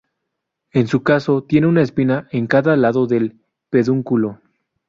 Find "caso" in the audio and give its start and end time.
1.03-1.43